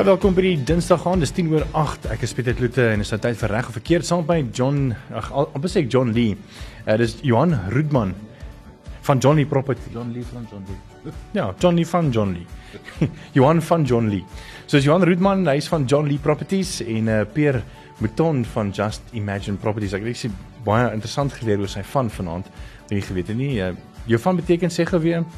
[0.00, 1.20] Baie welkom by die Dinsdag aan.
[1.20, 2.06] Dis 10 oor 8.
[2.14, 4.94] Ek is Pieter Kloete en is nou tyd vir reg of verkeerd saam by John
[5.12, 6.38] ag amper sê ek John Lee.
[6.86, 8.14] Uh, dis Johan Rudman
[9.04, 9.92] van John Lee Property.
[9.92, 11.12] John Lee van John Lee.
[11.36, 12.80] Ja, John Lee van John Lee.
[13.36, 14.24] Johan van John Lee.
[14.64, 17.60] So is Johan Rudman, hy's van John Lee Properties en uh, Peer
[18.00, 19.98] Mouton van Just Imagine Properties.
[20.00, 22.48] Ek het baie interessant geleer oor sy van vanaand.
[22.88, 23.74] Jy geweet nie, uh,
[24.08, 25.28] jou van beteken sê gou weer.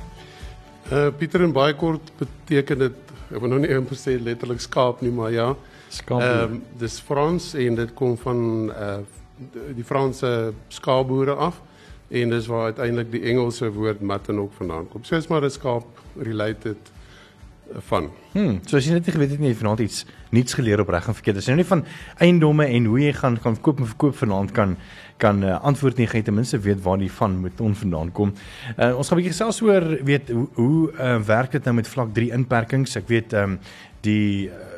[0.93, 5.03] Uh Pieter en baie kort beteken dit ek wil nou nie eendag sê letterlik skaap
[5.03, 5.49] nie, maar ja.
[5.89, 6.21] Skaap.
[6.21, 9.01] Ehm um, dis Frans en dit kom van uh
[9.75, 11.57] die Franse skaapboere af
[12.15, 15.05] en dis waar uiteindelik die Engelse woord mutton ook vandaan kom.
[15.05, 15.87] So is maar 'n skaap
[16.17, 16.93] related
[17.89, 18.11] van.
[18.33, 20.91] Hm, so as jy net nie geweet het nie, jy vanaand iets nuuts geleer op
[20.93, 21.39] reg en verkeerd.
[21.41, 21.85] Dis nou nie van
[22.25, 24.77] eiendomme en hoe jy gaan gaan koop en verkoop vanaand kan
[25.23, 28.33] kan uh, antwoord nie gee ten minste weet waar die van moet on vandaan kom.
[28.77, 31.89] Uh, ons gaan 'n bietjie gesels oor weet hoe hoe uh, werk dit nou met
[31.89, 32.97] vlak 3 inperkings.
[32.97, 33.59] Ek weet ehm um,
[34.03, 34.72] die uh,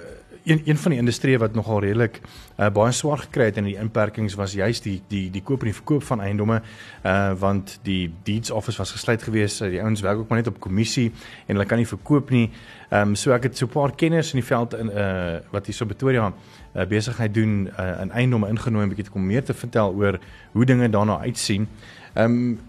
[0.44, 3.76] een een van die industrieë wat nogal redelik uh, baie swaar gekry het in die
[3.80, 6.60] inperkings was juist die die die koop en die verkoop van eiendomme
[7.02, 9.58] uh want die deeds office was gesluit geweest.
[9.58, 11.12] Die ouens werk ook maar net op kommissie
[11.46, 12.50] en hulle kan nie verkoop nie.
[12.90, 15.66] Ehm um, so ek het so 'n paar kenners in die veld in uh wat
[15.66, 16.32] hier so Pretoria
[16.74, 20.18] uh, besigheid doen uh, in eiendomme ingenooi om 'n bietjie kom meer te vertel oor
[20.52, 21.68] hoe dinge daarna uitsien.
[22.14, 22.60] Ehm um,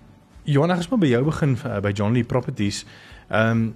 [0.44, 2.86] Johan, ek gaan by jou begin uh, by John Lee Properties.
[3.30, 3.76] Ehm um,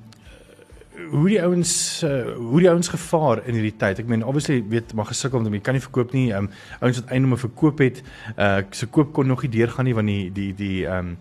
[1.09, 4.01] hoe die ouens uh, hoe die ouens gevaar in hierdie tyd.
[4.03, 6.29] Ek meen obviously weet maar gesukkel om jy kan nie verkoop nie.
[6.31, 8.01] Ehm um, ouens wat eiendomme verkoop het,
[8.37, 11.17] uh se koop kon nog nie deurgaan nie want die die die ehm um,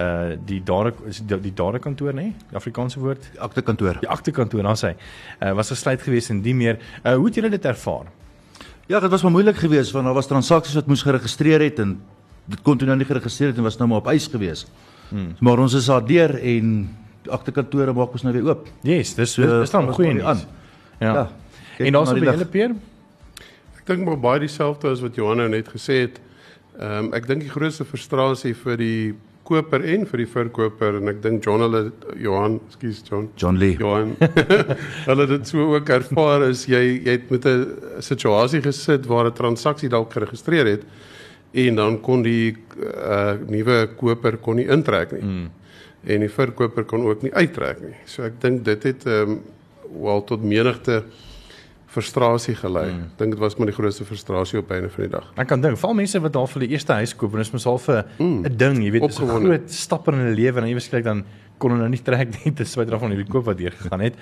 [0.00, 3.30] uh die daar is die, die daar kantoor nê die Afrikaanse woord?
[3.38, 6.78] Akte kantoor die akte kantoor dan sê uh, was gesluit geweest en die meer.
[7.04, 8.06] Uh, hoe het julle dit ervaar?
[8.90, 12.00] Ja dit was maar moeilik geweest want daar was transaksies wat moes geregistreer het en
[12.50, 14.70] dit kon toe nou nie geregistreer het en was nou maar op ys geweest.
[15.10, 15.34] Hmm.
[15.40, 16.66] maar ons is daar deur en
[17.24, 18.68] die aktekantore maak ons nou weer oop.
[18.86, 20.46] Yes, dis so, dis dan goeie nuus.
[21.00, 21.14] Ja.
[21.14, 21.26] ja.
[21.80, 22.76] En so by hele peer.
[23.80, 26.20] Ek dink maar baie dieselfde as wat Johan nou net gesê het.
[26.78, 29.12] Ehm um, ek dink die grootste frustrasie vir die
[29.50, 31.90] koper en vir die verkoper en ek dink John hulle
[32.22, 33.28] Johan, skus John.
[33.40, 33.76] John Lee.
[33.80, 34.14] Johan.
[35.10, 39.36] hulle dit so ook ervaar is jy jy het met 'n situasie gesit waar 'n
[39.36, 40.84] transaksie dalk geregistreer het
[41.52, 45.24] en dan kon die uh, nuwe koper kon nie intrek nie.
[45.24, 45.48] Mm
[46.04, 47.96] en die verkoper kon ook nie uittrek nie.
[48.06, 49.40] So ek dink dit het ehm um,
[49.90, 51.00] wel tot menigte
[51.90, 52.86] frustrasie gelei.
[52.92, 53.06] Mm.
[53.08, 55.26] Ek dink dit was maar die grootste frustrasie op einde van die dag.
[55.34, 57.66] Ek kan dink, veral mense wat daar vir die eerste huis koop en is mos
[57.66, 58.56] al vir 'n mm.
[58.62, 61.24] ding, jy weet, 'n groot stap in hulle lewe en jy beskryf dan
[61.60, 64.06] kon hulle nou nie trek nie te swyter af van hierdie koop wat deur gegaan
[64.06, 64.18] het.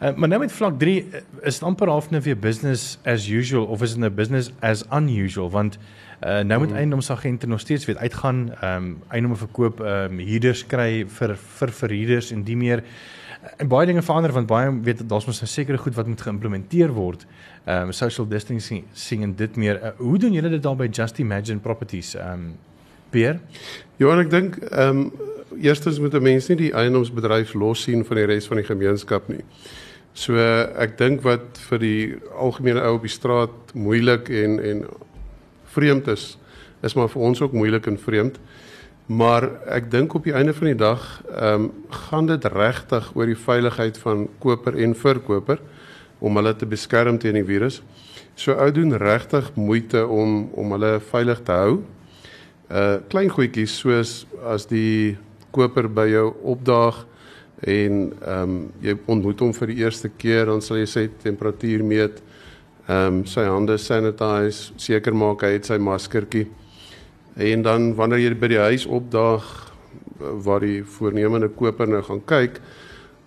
[0.00, 3.28] Uh, maar nou met vlak 3 eh, is dit amper half net weer business as
[3.28, 5.80] usual of is dit nou business as unusual want
[6.22, 6.76] Uh, nou moet mm.
[6.76, 11.72] eiendomsagente nog steeds weet uitgaan, ehm um, eiendomme verkoop, ehm um, huurders kry vir vir
[11.74, 12.84] verhuurders en die meer.
[13.58, 16.92] En baie dinge verander want baie weet daar's mos 'n sekere goed wat moet geïmplementeer
[16.94, 17.26] word.
[17.64, 19.82] Ehm um, social distancing sing en dit meer.
[19.82, 22.14] Uh, hoe doen julle dit dan by Just Imagine Properties?
[22.14, 22.54] Ehm um,
[23.10, 23.38] Pierre?
[23.96, 25.12] Ja, ek dink ehm um,
[25.60, 29.28] eerstens moet 'n mens nie die eiendomsbedryf los sien van die res van die gemeenskap
[29.28, 29.44] nie.
[30.12, 34.84] So ek dink wat vir die algemene ou op die straat moeilik en en
[35.72, 36.38] vreemd is,
[36.82, 38.38] is maar vir ons ook moeilik en vreemd.
[39.06, 43.26] Maar ek dink op die einde van die dag, ehm um, gaan dit regtig oor
[43.26, 45.58] die veiligheid van koper en verkoper
[46.20, 47.80] om hulle te beskerm teen die virus.
[48.34, 51.82] So ou doen regtig moeite om om hulle veilig te hou.
[52.70, 55.16] Uh klein goedjies soos as die
[55.52, 57.04] koper by jou opdaag
[57.62, 61.84] en ehm um, jy ontmoet hom vir die eerste keer, dan sal jy sy temperatuur
[61.86, 62.22] meet
[62.88, 66.48] ehm um, sy hande sanitize, seker maak hy het sy maskertjie.
[67.36, 69.46] En dan wanneer jy by die huis opdaag
[70.18, 72.58] waar die voornemende koper nou gaan kyk,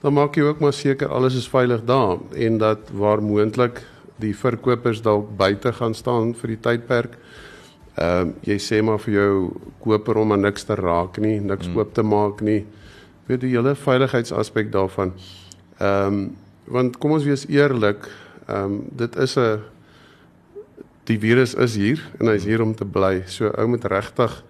[0.03, 3.81] dan maak jy ook maar seker alles is veilig daar en dat waar moontlik
[4.21, 7.17] die verkopers dalk buite gaan staan vir die tydperk.
[7.95, 9.33] Ehm um, jy sê maar vir jou
[9.83, 11.77] koper om aan niks te raak nie, niks hmm.
[11.77, 12.65] oop te maak nie.
[13.27, 15.13] Weet die hele veiligheidsaspek daarvan.
[15.79, 18.09] Ehm um, want kom ons wees eerlik,
[18.45, 19.59] Ehm um, dit is 'n
[21.03, 23.23] die virus is hier en hy's hier om te bly.
[23.25, 24.43] So ou moet regtig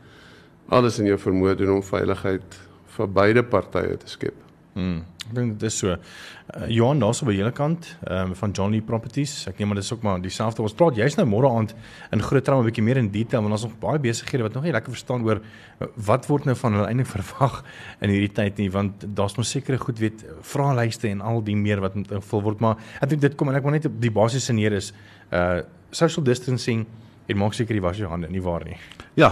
[0.68, 4.45] alles in jou vermoë doen om veiligheid vir beide partye te skep.
[4.76, 5.04] Mm.
[5.26, 5.94] Ek dink dit is so.
[5.96, 9.34] Uh, Johan daar's op die hele kant um, van John Lee Properties.
[9.50, 10.62] Ek neem maar dis ook maar dieselfde.
[10.62, 11.72] Ons praat jy's nou môre aand
[12.14, 14.68] in groot trauma 'n bietjie meer in detail want ons nog baie besighede wat nog
[14.68, 17.64] nie lekker verstaan oor uh, wat word nou van hulle eintlik verwag
[18.02, 21.82] in hierdie tyd nie want daar's mos sekere goed weet vraelyste en al die meer
[21.82, 24.12] wat moet invul word maar ek dink dit kom en ek wil net op die
[24.12, 24.92] basiese neer is
[25.32, 25.64] uh
[25.96, 26.86] social distancing
[27.28, 28.76] en maak seker jy was jou hande nie waar nie.
[29.16, 29.32] Ja.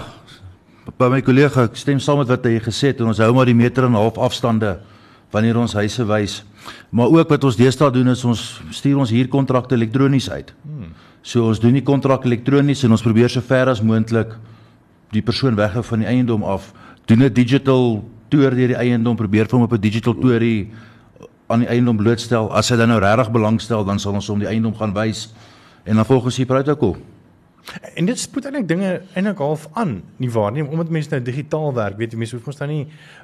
[0.98, 3.54] By my kollega stem saam met wat hy gesê het en ons hou maar die
[3.54, 4.80] meter en 'n half afstande
[5.34, 6.42] wanneer ons huise wys.
[6.94, 10.54] Maar ook wat ons deesdae doen is ons stuur ons huurkontrakte elektronies uit.
[10.62, 10.94] Hmm.
[11.26, 14.36] So ons doen die kontrak elektronies en ons probeer so ver as moontlik
[15.14, 16.74] die persoon weghou van die eiendom af.
[17.10, 20.72] Doen 'n digital toer deur die eiendom, probeer vir hom op 'n digital toerie
[21.48, 22.52] aan die eiendom blootstel.
[22.54, 25.34] As hy dan nou regtig belangstel, dan sal ons hom die eiendom gaan wys
[25.84, 26.98] en dan volgens die protokol.
[27.96, 31.72] En dit spoed eintlik dinge eintlik half aan, nie waar nie, omdat mense nou digitaal
[31.74, 32.82] werk, weet jy, mense hoef mos nou nie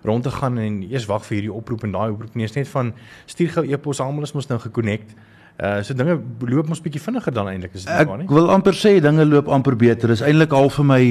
[0.07, 2.69] rond te gaan en eers wag vir hierdie oproep en daai oproep nie, is net
[2.71, 2.93] van
[3.27, 5.11] stuur gou e-pos, almal is mos nou gekonnekt.
[5.59, 6.15] Uh so dinge
[6.47, 8.29] loop mos bietjie vinniger dan eintlik is dit waar nie.
[8.29, 10.13] Ek wil amper sê dinge loop amper beter.
[10.13, 11.01] Dis eintlik al vir my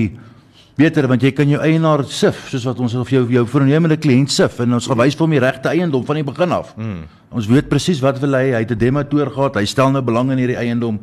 [0.78, 4.32] beter want jy kan jou eienaar sif soos wat ons of jou jou voornemende kliënt
[4.32, 6.72] sif en ons gewys vir hom die regte eiendom van die begin af.
[6.80, 7.04] Mm.
[7.28, 10.02] Ons weet presies wat wil hy, hy het 'n demo toer gehad, hy stel nou
[10.02, 10.96] belang in hierdie eiendom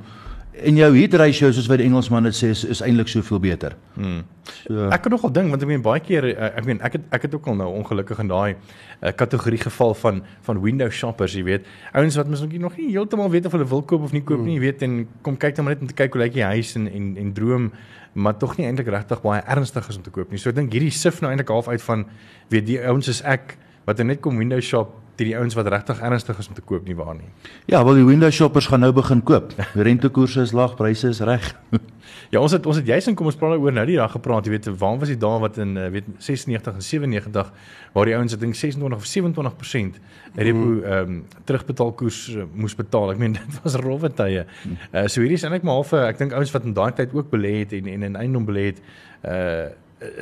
[0.63, 3.75] en jou hit ratio soos wat die Engelsman dit sê is, is eintlik soveel beter.
[3.95, 4.23] Hmm.
[4.65, 4.87] So.
[4.93, 7.27] Ek kan nogal dink want ek meen baie keer eh, ek meen ek het ek
[7.27, 11.43] het ook al nou ongelukkig in daai uh, kategorie geval van van window shoppers, jy
[11.47, 11.69] weet.
[11.93, 14.49] Ouens wat mens nog nie heeltemal weet of hulle wil koop of nie koop hmm.
[14.49, 16.47] nie, jy weet en kom kyk dan maar net om te kyk hoe lyk die
[16.55, 17.71] huis en en en droom
[18.15, 20.39] maar tog nie eintlik regtig baie ernstig is om te koop nie.
[20.39, 22.05] So ek dink hierdie sif nou eintlik half uit van
[22.53, 26.01] weet die ouens is ek wat net kom window shop die die ouens wat regtig
[26.03, 27.29] ernstig is om te koop nie waar nie.
[27.71, 29.53] Ja, wel die window shoppers gaan nou begin koop.
[29.55, 31.47] Die rentekoerse is laag, pryse is reg.
[32.33, 34.47] ja, ons het ons het juist in kom ons praat oor nou die dag gepraat,
[34.47, 37.53] jy weet, waar was die dae wat in eh, weet 96 en 97
[37.95, 40.01] waar die ouens ek dink 26 of 27%
[40.35, 40.83] repo mm.
[40.83, 43.13] ehm um, terugbetaalkoers uh, moes betaal.
[43.13, 44.43] Ek meen dit was rowwe tye.
[44.91, 47.31] Uh, so hierdie is eintlik maar half ek dink ouens wat in daai tyd ook
[47.31, 48.85] belê het en en in eiendom belê het,
[49.23, 49.73] uh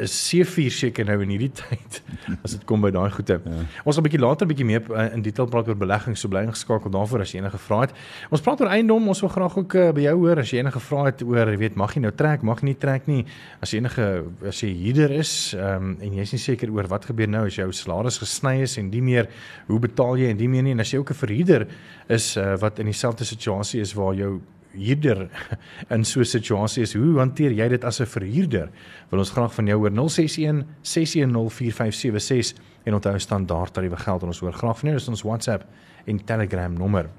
[0.04, 2.02] is C4 seker nou in hierdie tyd
[2.44, 3.40] as dit kom by daai goede.
[3.44, 3.66] Ja.
[3.84, 6.28] Ons gaan 'n bietjie later 'n bietjie meer uh, in detail praat oor beleggings, so
[6.28, 7.94] bly ingeskakel daarvoor as jy enige vrae het.
[8.32, 10.80] Ons praat oor eiendom, ons wil graag ook uh, by jou hoor as jy enige
[10.80, 13.26] vrae het oor, jy weet, mag jy nou trek, mag jy nie trek nie.
[13.62, 17.28] As jy enige as jy huurder is um, en jy's nie seker oor wat gebeur
[17.28, 19.30] nou as jou salaris gesny is en die meer
[19.68, 21.68] hoe betaal jy en die meer nie en as jy ook 'n verhuurder
[22.10, 24.42] is uh, wat in dieselfde situasie is waar jou
[24.74, 25.30] huurder
[25.94, 28.70] in so 'n situasie is, hoe hanteer jy dit as 'n verhuurder?
[29.10, 34.28] Wil ons graag van jou hoor 061 610 4576 en onthou standaard tariewe geld en
[34.28, 35.66] ons hoor graag van jou is ons WhatsApp
[36.06, 37.10] en Telegram nommer.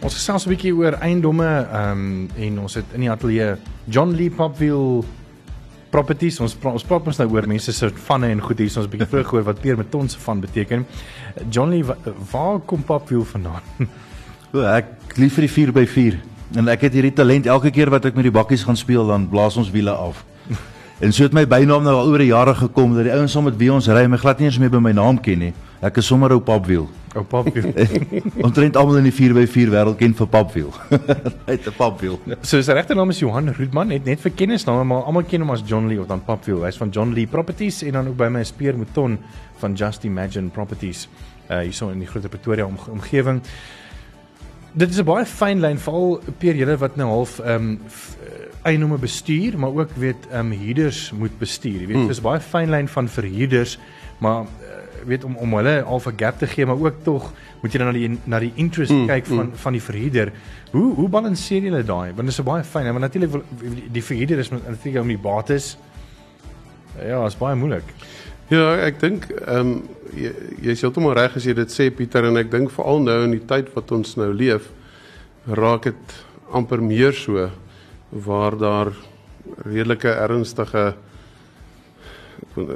[0.00, 4.14] Ons gesels 'n bietjie oor eiendomme, ehm um, en ons het in die ateljee John
[4.16, 5.04] Lee Popville
[5.90, 6.40] properties.
[6.40, 8.70] Ons pra, ons praat mos nou oor mense se vanne en goed hier.
[8.70, 10.86] Ons 'n bietjie vroeg gehoor wat Pierre met ons van beteken.
[11.50, 11.84] John Lee,
[12.32, 13.62] waar kom Papwiel vandaan?
[14.52, 16.16] O, ek lief vir die 4x4
[16.58, 19.28] en ek het hierdie talent elke keer wat ek met die bakkies gaan speel dan
[19.30, 20.24] blaas ons wiele af.
[21.00, 23.56] En so het my bynaam nou al oor jare gekom dat die ouens saam met
[23.56, 25.52] wie ons ry my glad nie eens meer by my naam ken nie.
[25.80, 26.90] Ek is sommer ou Papwiel.
[27.18, 27.72] Ou Papwiel.
[28.44, 30.68] Ons trend almal in die 4x4 wêreld ken vir Papwiel.
[31.48, 32.20] Hy't 'n Papwiel.
[32.46, 35.50] So sy regte naam is Johan Roodman, net net vir kennisname, maar almal ken hom
[35.50, 36.62] as John Lee of dan Papwiel.
[36.62, 39.18] Hy's van John Lee Properties en dan ook by my speer Mouton
[39.58, 41.08] van Just Imagine Properties.
[41.50, 43.42] Uh hierso in die Groot Pretoria om, omgewing.
[44.72, 47.80] Dit is 'n baie fyn lyn veral peer julle wat nou half ehm um,
[48.62, 51.80] eienome bestuur, maar ook weet ehm um, huurders moet bestuur.
[51.80, 52.08] Jy weet, hmm.
[52.08, 53.78] dis baie fyn lyn van verhuurders,
[54.18, 54.46] maar
[55.06, 57.32] weet om om hulle al 'n gap te gee, maar ook tog
[57.62, 59.56] moet jy dan na die na die interest mm, kyk van mm.
[59.56, 60.32] van die verhuurder.
[60.72, 62.12] Hoe hoe balanseer jy daai?
[62.14, 63.30] Want dit is baie fyn, want natuurlik
[63.92, 65.76] die verhuurder is natuurlik om die bates.
[67.06, 67.94] Ja, is baie moeilik.
[68.48, 72.24] Ja, ek dink ehm um, jy jy is heeltemal reg as jy dit sê Pieter
[72.24, 74.72] en ek dink veral nou in die tyd wat ons nou leef,
[75.46, 76.16] raak dit
[76.50, 77.50] amper meer so
[78.10, 78.90] waar daar
[79.64, 80.94] redelike ernstige
[82.40, 82.74] ek wil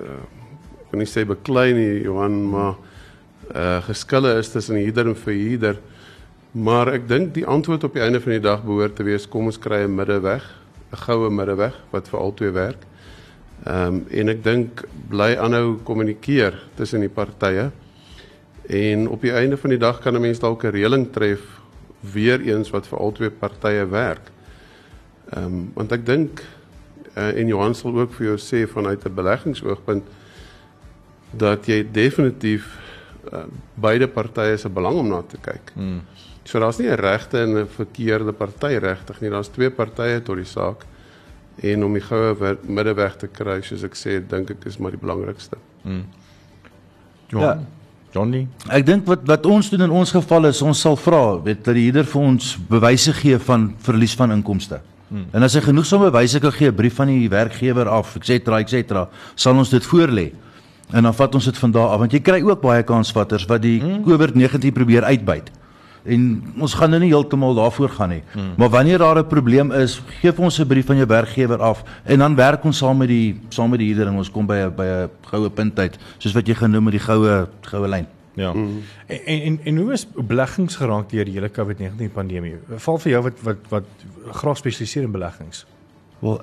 [0.94, 2.76] kan nie sê beklei nie Johan, maar
[3.50, 5.80] uh geskille is tussen huurder en verhuurder.
[6.54, 9.50] Maar ek dink die antwoord op die einde van die dag behoort te wees kom
[9.50, 10.44] ons kry 'n middeweg,
[10.92, 12.86] 'n goue middeweg wat vir albei werk.
[13.66, 17.70] Ehm um, en ek dink bly aanhou kommunikeer tussen die partye.
[18.68, 21.42] En op die einde van die dag kan 'n mens dalk 'n reëling tref
[22.00, 24.30] weer eens wat vir albei partye werk.
[25.34, 26.42] Ehm um, want ek dink
[27.16, 30.22] uh, en Johan sal ook vir jou sê vanuit 'n beleggingsoogpunt
[31.38, 32.66] dat jy definitief
[33.32, 35.72] uh, beide partye se belang om na te kyk.
[35.74, 36.02] Hmm.
[36.44, 39.30] So daar's nie 'n regte en 'n verkeerde party regtig nie.
[39.30, 40.84] Daar's twee partye tot die saak
[41.62, 45.00] en om die goue middeweg te kry, soos ek sê, dink ek is maar die
[45.00, 45.56] belangrikste.
[45.82, 46.04] Hmm.
[47.28, 47.58] John, ja.
[48.12, 48.46] Johnny.
[48.68, 51.74] Ek dink wat wat ons doen in ons geval is ons sal vra, weet dat
[51.74, 54.80] die huurder vir ons bewyse gee van verlies van inkomste.
[55.08, 55.26] Hmm.
[55.32, 58.60] En as hy genoegsame bewyse kan gee, 'n brief van die werkgewer af, et cetera,
[58.60, 60.32] et cetera, sal ons dit voorlê.
[60.90, 63.62] En dan vat ons dit van daar af want jy kry ook baie kansvatters wat
[63.62, 64.02] die mm.
[64.04, 65.50] COVID-19 probeer uitbuit.
[66.04, 66.24] En
[66.60, 68.22] ons gaan nou nie heeltemal daarvoor gaan nie.
[68.32, 68.50] Hmm.
[68.60, 71.82] Maar wanneer daar 'n probleem is, gee vir ons 'n brief van jou werkgewer af
[72.04, 74.54] en dan werk ons saam met die saam met die huurder en ons kom by
[74.54, 78.06] 'n by 'n goue punt uit, soos wat jy genoem met die goue goue lyn.
[78.34, 78.52] Ja.
[78.52, 78.82] Mm.
[79.06, 82.54] En, en en hoe is beleggings geraak deur die hele COVID-19 pandemie?
[82.76, 83.84] Val vir jou wat wat wat
[84.30, 85.66] graag spesialiseer in beleggings?
[86.18, 86.40] Wel,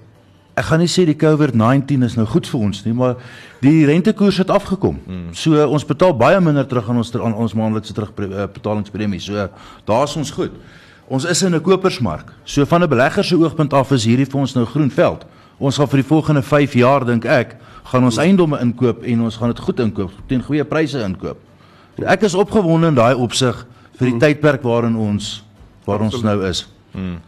[0.61, 3.17] ek gaan nie sê die COVID-19 is nou goed vir ons nie, maar
[3.63, 4.99] die rentekoers het afgekom.
[5.07, 5.31] Mm.
[5.37, 9.21] So ons betaal baie minder terug aan ons aan ons maandelikse terugbetalingspremie.
[9.23, 9.47] So
[9.89, 10.53] daar's ons goed.
[11.11, 12.33] Ons is in 'n kopersmark.
[12.45, 15.25] So van 'n belegger se oogpunt af is hierdie vir ons nou groen veld.
[15.57, 19.37] Ons gaan vir die volgende 5 jaar dink ek, gaan ons eiendomme inkoop en ons
[19.37, 21.37] gaan dit goed inkoop teen goeie pryse inkoop.
[22.05, 23.65] Ek is opgewonde in daai opsig
[23.97, 24.19] vir die mm.
[24.19, 25.43] tydperk waarin ons
[25.85, 26.67] waar ons nou is.
[26.93, 27.19] Mm.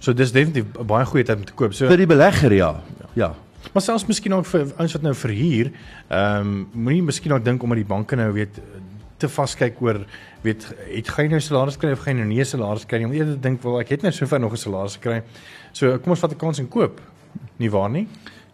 [0.00, 1.74] So dis definitief 'n baie goeie tyd om te koop.
[1.74, 2.82] So vir die belegger ja.
[3.14, 3.34] Ja.
[3.72, 5.70] Maar selfs miskien ook vir ons wat nou verhuur,
[6.08, 8.60] ehm um, moenie miskien ook dink omdat die banke nou weet
[9.18, 10.04] te vaskyk oor
[10.42, 13.06] weet het jy nou salaris kry of jy nou nie salaris kry nie.
[13.06, 15.22] Om eerder dink wel ek het net sover nog 'n salaris kry.
[15.72, 17.00] So kom ons vat 'n kans en koop.
[17.58, 18.06] Nie waar nie?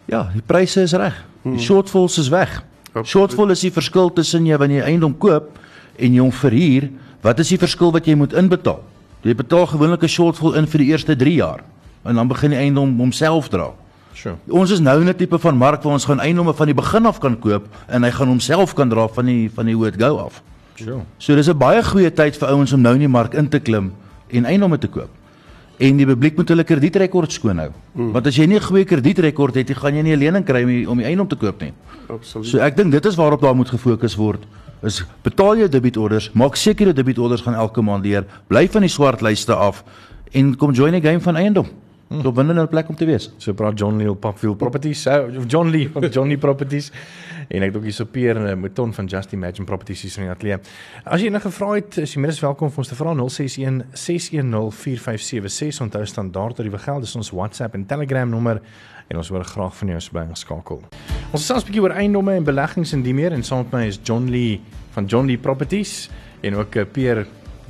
[0.07, 1.25] Ja, die pryse is reg.
[1.43, 1.61] Die hmm.
[1.61, 2.63] shortfalls is weg.
[3.03, 5.59] Shortfall is die verskil tussen jy wanneer jy eiendom koop
[5.99, 6.91] en jy hom verhuur.
[7.21, 8.83] Wat is die verskil wat jy moet inbetaal?
[9.25, 11.65] Jy betaal gewoonlik 'n shortfall in vir die eerste 3 jaar
[12.05, 13.73] en dan begin die eiendom homself dra.
[14.13, 14.37] Sure.
[14.49, 17.07] Ons is nou in 'n tipe van mark waar ons gaan eiendomme van die begin
[17.07, 20.17] af kan koop en hy gaan homself kan dra van die van die dit go
[20.19, 20.43] af.
[20.75, 21.01] Sure.
[21.19, 23.61] So dis 'n baie goeie tyd vir ouens om nou in die mark in te
[23.61, 23.93] klim
[24.29, 25.09] en eiendomme te koop.
[25.79, 27.71] En die publiek moet hulle kredietrekord skoon hou.
[27.93, 28.13] Mm.
[28.13, 30.69] Want as jy nie 'n goeie kredietrekord het, gaan jy nie 'n lening kry om
[30.69, 31.73] die, om die eiendom te koop nie.
[32.09, 32.47] Absoluut.
[32.47, 34.45] So ek dink dit is waarop daar moet gefokus word
[34.85, 38.93] is betaal jou debietorders, maak seker jou debietorders gaan elke maand deur, bly van die
[38.93, 39.85] swart lyste af
[40.35, 41.71] en kom join die game van eiendom.
[42.09, 42.21] Hmm.
[42.23, 43.31] So binne 'n plek om te wees.
[43.39, 46.93] So praat John Lee op Popfield Properties, uh, John Lee van John Lee Properties
[47.49, 50.23] en ek het ook hier so Pierre en Mouton van Just Imagine Properties hier in
[50.23, 50.59] die ateljee.
[51.05, 53.85] As jy enige vrae het, is jy meer as welkom om ons te vra 061
[53.93, 55.81] 610 4576.
[55.81, 58.61] Onthou standaard dat die geld is ons WhatsApp en Telegram nommer
[59.09, 60.83] en ons wil graag van jou so baie geskakel.
[61.33, 63.73] Ons is selfs 'n bietjie oor eiendomme en beleggings en die meer en saam met
[63.73, 64.61] my is John Lee
[64.95, 66.11] van John Lee Properties
[66.43, 67.27] en ook uh, Pierre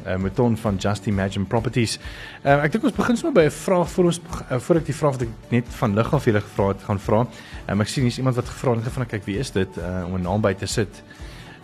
[0.07, 1.99] uh, Mouton van Just Imagine Properties.
[2.45, 4.95] Uh, ek dink ons begin sommer by 'n vraag vir ons uh, voor ek die
[4.95, 7.27] vraag wat ek net van lig af julle gevra het gaan vra.
[7.69, 10.19] Um, ek sien hier's iemand wat gevra het van kyk wie is dit uh, om
[10.19, 11.03] 'n naam by te sit.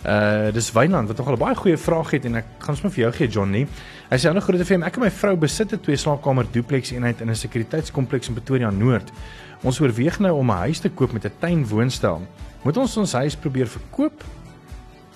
[0.01, 3.03] Uh dis Wynand wat nogal 'n baie goeie vraag het en ek gaan sommer vir
[3.05, 3.67] jou gee John Lee.
[4.09, 7.21] Hy sê ander groot FM, ek en my vrou besit 'n twee slaapkamer duplex eenheid
[7.21, 9.13] in 'n sekuriteitskompleks in Pretoria Noord.
[9.61, 12.23] Ons oorweeg nou om 'n huis te koop met 'n tuinwoonstel.
[12.63, 14.25] Moet ons ons huis probeer verkoop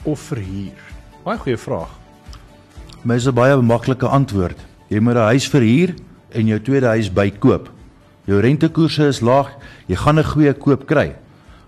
[0.02, 0.80] of verhuur?
[1.24, 1.88] Baie goeie vraag.
[3.02, 4.58] My is 'n baie maklike antwoord.
[4.88, 5.94] Jy moet 'n huis verhuur
[6.30, 7.70] en jou tweede huis bykoop.
[8.24, 9.48] Jou rentekoerse is laag,
[9.86, 11.14] jy gaan 'n goeie koop kry.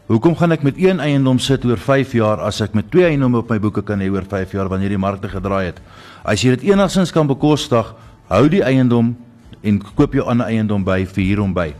[0.07, 3.39] Hoekom gaan ek met een eiendom sit oor 5 jaar as ek met twee eiendomme
[3.39, 5.81] op my boeke kan hê oor 5 jaar wanneer die markte gedraai het?
[6.25, 7.95] As jy dit enigstens kan bekostig,
[8.29, 9.17] hou die eiendom
[9.63, 11.75] en koop jou ander eiendom by, verhuur hom by.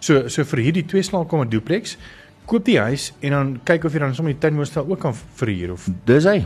[0.00, 1.96] So so vir hierdie twee slaapkamer duplex,
[2.46, 5.72] koop die huis en dan kyk of jy dan sommer die tuinwoonstel ook kan verhuur
[5.72, 6.44] of dis hy.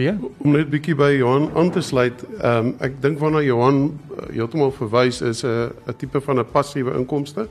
[0.00, 2.22] Ja, om net 'n bietjie by Johan aan te sluit.
[2.40, 6.38] Ehm um, ek dink waarna Johan uh, heeltemal verwys is 'n uh, 'n tipe van
[6.38, 7.48] 'n passiewe inkomste.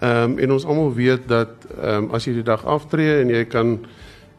[0.00, 1.48] Ehm um, en ons almal weet dat
[1.80, 3.78] ehm um, as jy die dag aftree en jy kan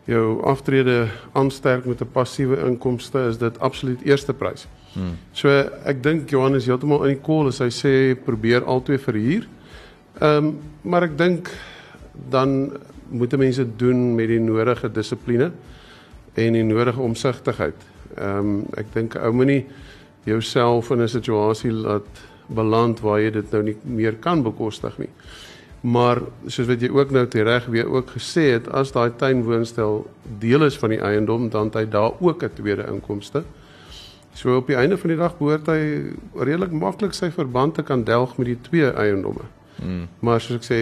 [0.05, 4.67] jou aftrede aansterk met 'n passiewe inkomste, is dit absoluut eerste prys.
[4.93, 5.17] Hmm.
[5.33, 5.49] So
[5.85, 9.47] ek dink Johan is heeltemal in die kol as hy sê probeer albei verhuur.
[10.19, 11.49] Ehm um, maar ek dink
[12.29, 12.73] dan
[13.09, 15.51] moet mense doen met die nodige dissipline
[16.33, 17.79] en die nodige omsigtigheid.
[18.17, 19.63] Ehm um, ek dink ou moenie
[20.25, 22.07] jouself in 'n situasie laat
[22.47, 25.09] beland waar jy dit nou nie meer kan bekostig nie.
[25.81, 30.05] Maar soos wat jy ook nou reg weer ook gesê het, as daai tuinwoonstel
[30.39, 33.43] deel is van die eiendom, dan het hy daar ook 'n tweede inkomste.
[34.33, 35.81] So op die einde van die dag behoort hy
[36.33, 39.45] redelik maklik sy verband te kan delg met die twee eiendomme.
[39.81, 40.07] Hmm.
[40.19, 40.79] Maar soos ek sê,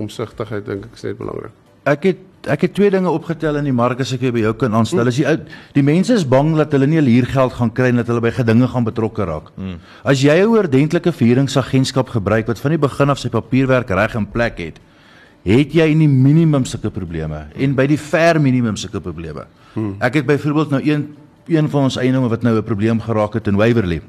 [0.00, 1.52] omsigtigheid dink ek is net belangrik.
[1.84, 4.52] Ek het ek het twee dinge opgetel in die mark as ek weer by jou
[4.60, 5.08] kan aanstel.
[5.08, 5.24] As die
[5.72, 8.68] die mense is bang dat hulle nie huurgeld gaan kry en dat hulle by gedinge
[8.68, 9.48] gaan betrokke raak.
[9.56, 9.78] Hmm.
[10.04, 14.26] As jy 'n oordentlike verhuuringsagentskap gebruik wat van die begin af sy papierwerk reg in
[14.26, 14.80] plek het,
[15.44, 19.46] het jy in die minimum sulke probleme en by die ver minimum sulke probleme.
[19.74, 19.96] Hmm.
[20.00, 23.46] Ek het byvoorbeeld nou een een van ons eiendomme wat nou 'n probleem geraak het
[23.46, 24.00] in Waverley.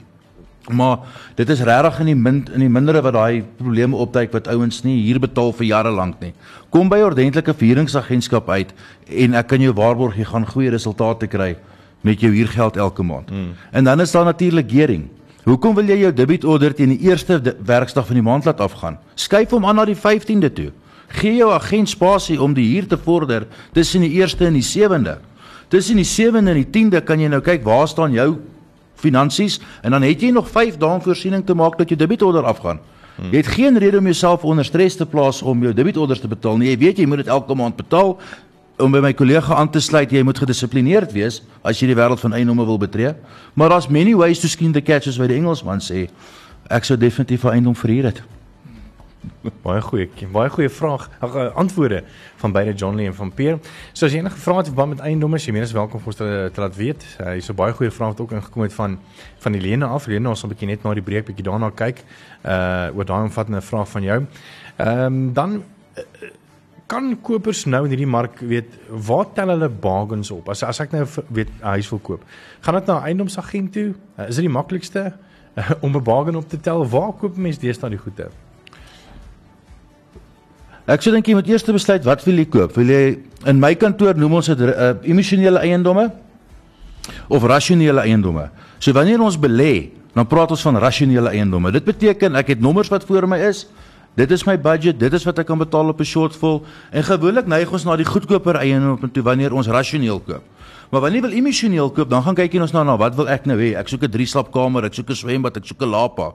[0.71, 0.97] Maar
[1.35, 4.83] dit is regtig in die min in die mindere wat daai probleme opduik wat ouens
[4.83, 6.33] nie hier betaal vir jare lank nie.
[6.69, 8.73] Kom by ordentlike verhuuringsagentskap uit
[9.07, 11.55] en ek kan jou waarborg jy gaan goeie resultate kry
[12.01, 13.29] met jou huurgeld elke maand.
[13.31, 13.53] Mm.
[13.71, 15.07] En dan is daar natuurlik gering.
[15.45, 18.97] Hoekom wil jy jou debietorder teen die eerste werksdag van die maand laat afgaan?
[19.13, 20.71] Skuif hom aan na die 15de toe.
[21.07, 25.19] Gee jou agent spasie om die huur te vorder tussen die 1ste en die 7de.
[25.67, 28.35] Tussen die 7de en die 10de kan jy nou kyk waar staan jou
[28.95, 32.79] finansies en dan het jy nog 5 dae voorsiening te maak dat jou debietorder afgaan.
[33.15, 33.31] Hmm.
[33.31, 36.57] Jy het geen rede om jouself onder stres te plaas om jou debitorders te betaal
[36.59, 36.69] nie.
[36.73, 38.17] Jy weet jy moet dit elke maand betaal.
[38.75, 42.19] Om by my kollega aan te sluit, jy moet gedissiplineerd wees as jy die wêreld
[42.19, 43.13] van eiendomme wil betree.
[43.55, 46.09] Maar daar's many ways to skin the cat as wat die Engelsman sê.
[46.67, 48.21] Ek sou definitief 'n eiendom verhuur het.
[49.63, 51.09] Baie goeie, baie goeie vraag.
[51.19, 52.03] Ag antwoorde
[52.41, 53.59] van beide John Lee en van Peer.
[53.93, 56.29] So as jy enige vrae het wat met eiendomme, jy menes welkom vir ons te,
[56.53, 57.05] te laat weet.
[57.19, 58.99] Uh, Hier's 'n baie goeie vraag wat ook ingekom het van
[59.39, 60.05] van Helene af.
[60.05, 62.03] Helene, ons sal 'n bietjie net na die breek bietjie daarna kyk.
[62.43, 64.25] Uh oor daai omvattende vraag van jou.
[64.77, 65.63] Ehm um, dan
[65.97, 66.03] uh,
[66.87, 70.49] kan kopers nou in hierdie mark weet waar tel hulle bargains op?
[70.49, 72.23] As as ek nou weet 'n huis wil koop,
[72.61, 73.93] gaan dit na 'n eiendomsagent toe?
[74.19, 75.13] Uh, is dit die maklikste
[75.57, 76.87] uh, om 'n bargain op te tel?
[76.87, 78.29] Waar koop mense deesdae die goede?
[80.85, 82.75] Ek sou dink jy moet eers besluit wat wil jy koop?
[82.77, 83.03] Wil jy
[83.49, 86.11] in my kantoor noem ons dit uh, emosionele eiendomme
[87.25, 88.51] of rasionele eiendomme?
[88.77, 91.73] So wanneer ons belê, dan praat ons van rasionele eiendomme.
[91.73, 93.65] Dit beteken ek het nommers wat voor my is.
[94.15, 96.61] Dit is my budget, dit is wat ek kan betaal op 'n shortfall
[96.93, 100.43] en gewoonlik neig ons na die goedkoper eiendomme toe wanneer ons rasioneel koop.
[100.91, 103.27] Maar wanneer jy wil emosioneel koop, dan gaan kyk jy ons na na wat wil
[103.27, 103.73] ek nou hê?
[103.75, 106.33] Ek soek 'n drie slaapkamer, ek soek 'n swembad, ek soek 'n lapa.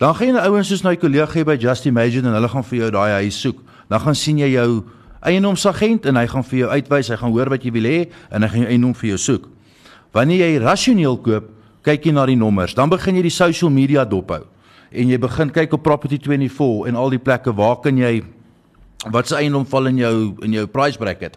[0.00, 2.78] Dan gaan jy na ouens soos my kollega by Just Imagine en hulle gaan vir
[2.78, 3.58] jou daai huis soek.
[3.92, 4.84] Dan gaan sien jy jou
[5.28, 7.98] eiendomsagent en hy gaan vir jou uitwys, hy gaan hoor wat jy wil hê
[8.32, 9.50] en hy gaan jou eiendom vir jou soek.
[10.16, 11.50] Wanneer jy rasioneel koop,
[11.84, 12.72] kyk jy na die nommers.
[12.72, 14.46] Dan begin jy die social media dophou
[14.90, 18.22] en jy begin kyk op Property 24 en al die plekke waar kan jy
[19.12, 20.14] wat se eiendom val in jou
[20.48, 21.36] in jou price bracket.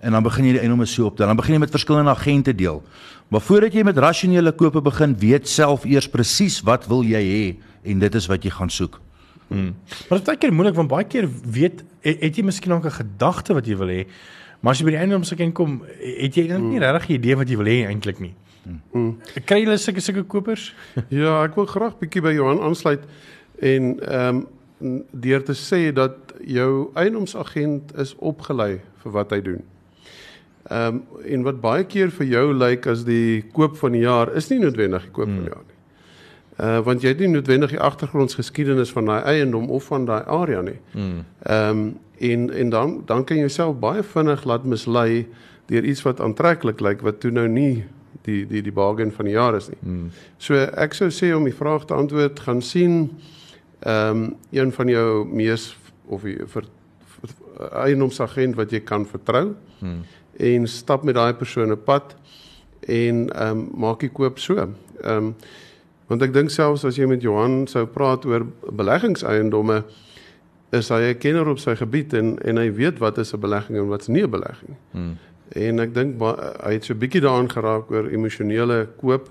[0.00, 1.26] En dan begin jy die eiendomme so optel.
[1.26, 2.82] Dan begin jy met verskillende agente deel.
[3.28, 7.44] Maar voordat jy met rasionele kope begin, weet self eers presies wat wil jy hê
[7.84, 9.00] en dit is wat jy gaan soek.
[9.48, 9.74] Hmm.
[10.08, 12.86] Maar dit is baie keer moeilik want baie keer weet het, het jy miskien ook
[12.86, 14.06] 'n gedagte wat jy wil hê,
[14.60, 16.96] maar as jy by die eiendomsagent kom, het jy eintlik nie Hmm.
[16.96, 18.34] regtig 'n idee wat jy wil hê eintlik nie.
[18.92, 19.18] Mm.
[19.44, 20.74] Kry jy sulke sulke kopers?
[21.08, 23.04] Ja, ek wil graag bietjie by Johan aansluit
[23.60, 24.42] en ehm
[24.80, 29.62] um, deur te sê dat jou eiendomsagent is opgelei vir wat hy doen.
[30.68, 34.28] Ehm um, en wat baie keer vir jou lyk as die koop van die jaar
[34.36, 35.36] is nie noodwendig die koop hmm.
[35.36, 35.78] van die jaar nie.
[36.60, 40.60] Uh want jy het nie noodwendig die agtergrondgeskiedenis van daai eiendom of van daai area
[40.60, 40.76] nie.
[40.92, 41.24] Hmm.
[41.42, 41.86] Ehm um,
[42.20, 45.26] en en dan dan kan jy jouself baie vinnig laat mislei
[45.66, 47.86] deur iets wat aantreklik lyk wat toe nou nie
[48.28, 49.80] die die die bargain van die jaar is nie.
[49.80, 50.10] Hmm.
[50.36, 53.16] So ek sou sê om die vraag te antwoord, gaan sien
[53.80, 56.68] ehm um, een van jou mees of die vir,
[57.16, 60.04] vir eiendomsagent wat jy kan vertrou Hmm.
[60.40, 62.14] En stap met daai persoon op pad
[62.88, 64.56] en ehm um, maak die koop so.
[64.56, 65.34] Ehm um,
[66.10, 69.84] want ek dink selfs as jy met Johan sou praat oor beleggingseiendomme
[70.74, 73.78] is hy 'n kenner op sy gebied en en hy weet wat is 'n belegging
[73.78, 74.76] en wat's nie 'n belegging.
[74.92, 75.18] Hmm.
[75.54, 79.28] En ek dink hy het so 'n bietjie daaraan geraak oor emosionele koop.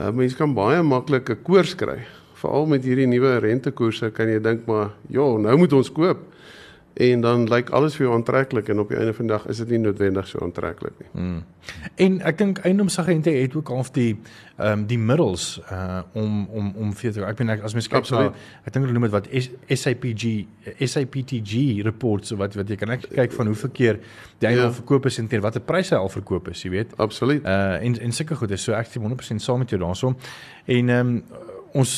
[0.00, 2.06] Uh, mens kan baie maklik 'n koers kry.
[2.34, 6.18] Veral met hierdie nuwe rentekoerse kan jy dink maar, "Ja, nou moet ons koop."
[6.96, 9.58] En dan lyk alles vir jou aantreklik en op die einde van die dag is
[9.60, 11.08] dit nie noodwendig so aantreklik nie.
[11.12, 11.42] Hmm.
[12.00, 14.14] En ek dink eiendomsagente het ook half die
[14.56, 18.08] ehm um, die middels uh om om om vir te ek bedoel as mens kyk
[18.14, 18.22] na
[18.64, 19.28] ek dink hulle noem dit wat
[19.68, 20.24] SAPG
[20.88, 24.00] SAPTG reports wat wat jy kan ek kyk van hoeveel keer
[24.38, 24.76] die eiendom Ja.
[24.78, 26.96] verkoop is en teen watter pryse hy al verkoop is, jy weet.
[26.96, 27.44] Absoluut.
[27.44, 30.16] Uh en en sulke goed is so ek is 100% saam met jou daaroor.
[30.64, 31.22] En ehm um,
[31.76, 31.90] ons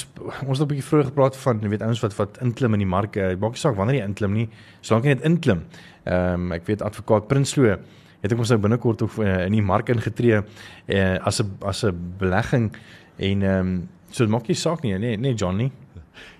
[0.46, 2.92] ons het 'n bietjie vroeër gepraat van jy weet ouens wat wat inklim in die
[2.96, 3.16] mark.
[3.16, 4.48] Uh, maak nie saak wanneer jy inklim nie,
[4.80, 5.64] solank jy net inklim.
[6.04, 7.76] Ehm um, ek weet advokaat Prinsloo
[8.22, 11.84] het ek ons nou binnekort ook uh, in die mark ingetree uh, as 'n as
[11.84, 12.72] 'n belegging
[13.16, 15.72] en ehm um, so dit maak nie saak nie, nee, nee John nie.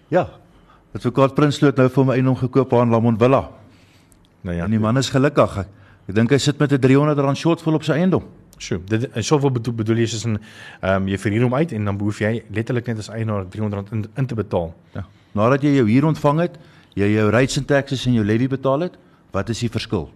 [0.09, 0.29] Ja.
[0.94, 3.51] Advokaat Prinsloo het nou vir my eiendom gekoop aan Lamont Villa.
[4.42, 5.66] Nou Ja, en die man is gelukkig.
[6.09, 8.24] Ek dink hy sit met 'n 300 rand shortfall op sy eiendom.
[8.59, 10.38] Sjoe, dit en soveel bedoel, bedoel jy soos 'n
[10.81, 13.92] ehm um, jy verhuur hom uit en dan behoef jy letterlik net as eienaar R300
[13.92, 14.75] in, in te betaal.
[14.94, 15.07] Ja.
[15.33, 16.59] Nadat jy jou huur ontvang het,
[16.94, 18.99] jy jou rates en taxes en jou levy betaal het,
[19.31, 20.11] wat is die verskil?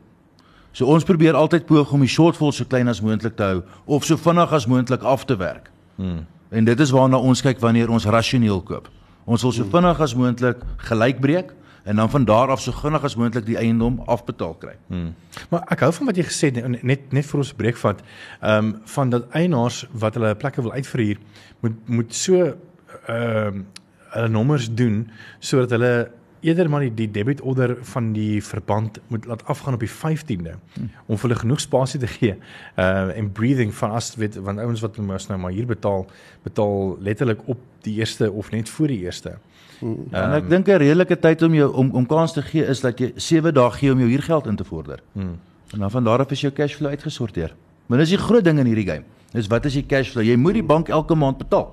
[0.73, 4.05] So ons probeer altyd poog om die shortfall so klein as moontlik te hou of
[4.05, 5.71] so vinnig as moontlik af te werk.
[5.97, 6.27] Hmm.
[6.51, 8.89] En dit is waarna ons kyk wanneer ons rasioneel koop.
[9.25, 10.57] Ons wil so vinnig as moontlik
[10.89, 14.75] gelyk breek en dan van daar af so vinnig as moontlik die eiendom afbetaal kry.
[14.87, 15.15] Hmm.
[15.51, 18.03] Maar ek hou van wat jy gesê het net net, vir ons breek vat.
[18.41, 21.19] Ehm um, van dat eienaars wat hulle plekke wil uitverhuur
[21.61, 23.67] moet moet so ehm um,
[24.13, 25.07] hulle nommers doen
[25.41, 26.11] sodat hulle
[26.43, 30.55] eerder maar die, die debit order van die verband moet laat afgaan op die 15de
[30.75, 30.91] hmm.
[31.07, 32.35] om vir hulle genoeg spasie te gee.
[32.77, 36.07] Uh en breathing van as weet want ouens wat mos nou maar hier betaal
[36.43, 39.37] betaal letterlik op die eerste of net voor die eerste.
[39.79, 40.07] Hmm.
[40.11, 42.99] En ek dink 'n redelike tyd om jou om om kans te gee is dat
[42.99, 45.03] jy 7 dae gee om jou huurgeld in te vorder.
[45.13, 45.39] Hmm.
[45.73, 47.55] En dan van daar af is jou cashflow uitgesorteer.
[47.87, 49.05] Maar dis die groot ding in hierdie game.
[49.33, 50.25] Dis wat is die cash flow?
[50.25, 51.73] Jy moet die bank elke maand betaal.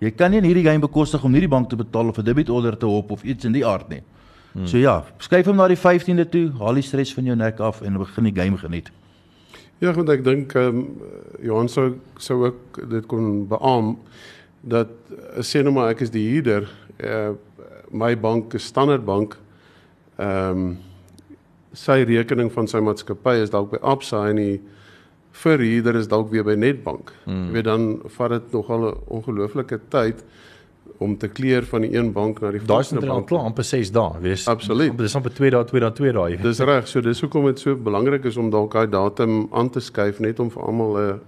[0.00, 2.24] Jy kan nie in hierdie game bekostig om nie die bank te betaal of 'n
[2.24, 4.02] debit order te hop of iets in die aard nie.
[4.52, 4.66] Hmm.
[4.66, 7.82] So ja, skuif hom na die 15de toe, haal die stres van jou nek af
[7.82, 8.90] en begin die game geniet.
[9.78, 11.02] Ja, want ek dink ehm um,
[11.42, 13.98] Johan sou sou ook dit kon beamoen
[14.60, 16.66] dat eh, sê nou maar ek is die huurder,
[16.98, 17.30] uh,
[17.90, 19.36] my bank is Standard Bank.
[20.18, 20.78] Ehm um,
[21.72, 24.58] sy rekening van sy maatskappy is dalk by Absa en die
[25.38, 27.12] verhuurder is dalk weer by Nedbank.
[27.24, 27.48] Hmm.
[27.48, 30.24] Jy weet dan vat dit nogal 'n ongelooflike tyd
[30.98, 33.08] om te kleer van die een bank na die volgende bank.
[33.08, 34.46] Daai is klaar amper 6 dae, wees.
[34.48, 34.98] Absoluut.
[34.98, 36.36] Dis amper 2 dae, 2 dae, 2 dae.
[36.42, 36.88] Dis reg.
[36.88, 40.40] So dis hoekom dit so belangrik is om dalk daai datum aan te skuif net
[40.40, 41.20] om vir almal 'n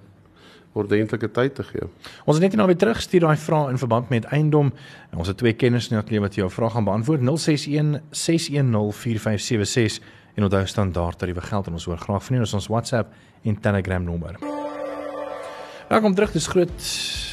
[0.72, 1.88] ordentlike tyd te gee.
[2.24, 4.72] Ons het net nou weer teruggestuur daai vrae in verband met eiendom.
[5.10, 7.20] En ons het twee kenners net geleer wat jou vrae gaan beantwoord.
[7.20, 10.02] 061 610 4576
[10.34, 13.12] en onthou standaard tariewe geld en ons hoor graag van julle ons WhatsApp
[13.42, 14.38] en Telegram nommer.
[15.90, 16.84] Welkom terug, dis groot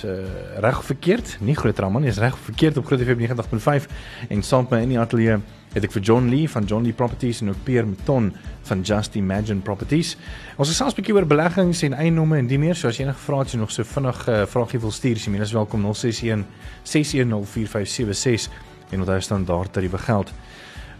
[0.05, 0.13] uh,
[0.57, 1.35] reg verkeerd?
[1.45, 3.85] Nie groot raman nie, is reg verkeerd op Groot FM 90.5
[4.33, 5.37] en saam met my in die ateljee
[5.75, 8.31] het ek vir John Lee van John Lee Properties en ook Pierre Mouton
[8.69, 10.15] van Just Imagine Properties.
[10.57, 12.75] Ons gesels 'n bietjie oor beleggings en eiendomme en die meer.
[12.75, 15.17] So as jy enige vrae het, jy nog so vinnig 'n uh, vraagie wil stuur,
[15.17, 16.45] jy is welkom 061
[16.83, 18.51] 610 4576
[18.89, 20.33] en onthou standaard tariewe geld.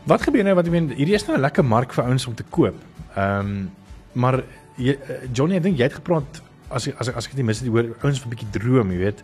[0.08, 2.36] Wat gebeur nou wat ek meen hierdie is nou 'n lekker mark vir ouens om
[2.36, 2.76] te koop.
[3.16, 3.72] Ehm um,
[4.14, 4.44] maar
[4.76, 7.70] jy, eh, Johnny, ek dink jy het gepraat as as as ek dit mis het
[7.70, 9.24] oor ouens vir 'n bietjie droom, jy weet.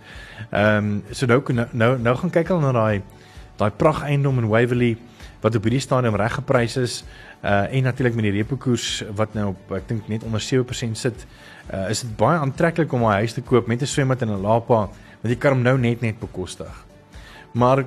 [0.52, 1.42] Ehm um, so nou
[1.72, 3.02] nou nou gaan kyk al na daai
[3.58, 4.98] daai pragt eiendom in Waverley
[5.42, 7.04] wat op hierdie stadium reg geprys is
[7.44, 10.98] uh en natuurlik met die repo koers wat nou op ek dink net onder 7%
[10.98, 11.26] sit,
[11.74, 14.42] uh is dit baie aantreklik om 'n huis te koop met 'n swembad en 'n
[14.42, 14.90] lapa
[15.22, 16.86] want jy kan hom nou net net bekostig.
[17.54, 17.86] Maar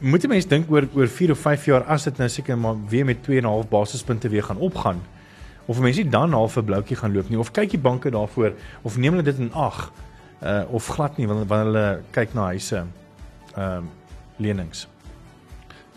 [0.00, 2.74] moet 'n mens dink oor oor 4 of 5 jaar as dit nou seker maar
[2.88, 5.00] weer met 2.5 basispunte weer gaan opgaan
[5.66, 8.96] of mense dan half 'n bloukie gaan loop nie of kyk die banke daarvoor of
[8.96, 9.92] neem hulle dit in ag
[10.42, 12.84] uh of glad nie wanneer wanneer hulle kyk na huise ehm
[13.58, 13.78] uh,
[14.36, 14.88] lenings.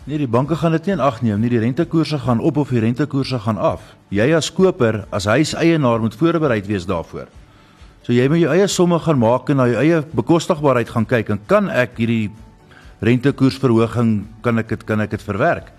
[0.04, 2.68] Nee die banke gaan dit nie in ag neem nie die rentekoerse gaan op of
[2.68, 3.96] die rentekoerse gaan af.
[4.08, 7.26] Jy as koper as huiseienaar moet voorbereid wees daarvoor.
[8.02, 11.28] So jy moet jou eie somme gaan maak en na jou eie bekostigbaarheid gaan kyk
[11.28, 12.30] en kan ek hierdie
[13.00, 15.72] rentekoersverhoging kan ek dit kan ek dit verwerk.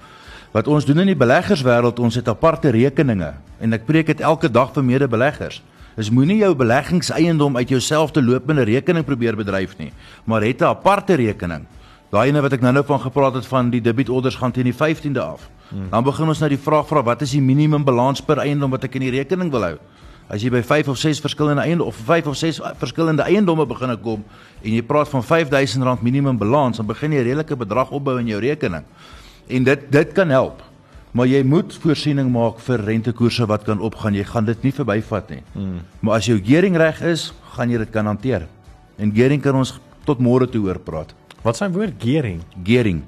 [0.56, 4.52] Wat ons doen in die beleggerswêreld, ons het aparte rekeninge en ek preek dit elke
[4.52, 5.62] dag vir mede-beleggers.
[5.96, 9.92] Is moenie jou beleggingseiendom uit jouself te lopende rekening probeer bedryf nie,
[10.26, 11.66] maar het 'n aparte rekening.
[12.12, 14.74] Daai ene wat ek nou-nou van gepraat het van die debit orders gaan teen die
[14.74, 15.50] 15de af.
[15.70, 15.90] Hmm.
[15.90, 18.84] Dan begin ons nou die vraag vra wat is die minimum balans per eiendom wat
[18.84, 19.78] ek in die rekening wil hou?
[20.26, 23.94] As jy by 5 of 6 verskillende eiendomme of 5 of 6 verskillende eiendomme begin
[24.02, 24.24] kom
[24.64, 28.28] en jy praat van R5000 minimum balans, dan begin jy 'n redelike bedrag opbou in
[28.28, 28.84] jou rekening.
[29.48, 30.64] En dit dit kan help.
[31.12, 34.14] Maar jy moet voorsiening maak vir rentekoerse wat kan opgaan.
[34.14, 35.44] Jy gaan dit nie verbyvat nie.
[35.54, 35.80] Hmm.
[36.02, 38.48] Maar as jou gearing reg is, gaan jy dit kan hanteer.
[38.98, 41.14] En gearing kan ons tot môre toe oor praat.
[41.42, 42.42] Wat s'yn woord gearing?
[42.64, 43.04] Gearing.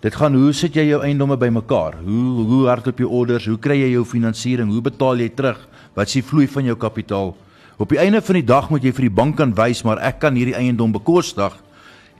[0.00, 1.98] Dit gaan hoe sit jy jou eiendomme bymekaar?
[2.04, 3.46] Hoe hoe hardop jy orders?
[3.46, 4.70] Hoe kry jy jou finansiering?
[4.72, 5.58] Hoe betaal jy terug?
[5.94, 7.36] Wat s'ie vloei van jou kapitaal.
[7.80, 10.20] Op die einde van die dag moet jy vir die bank kan wys maar ek
[10.20, 11.56] kan hierdie eiendom bekostig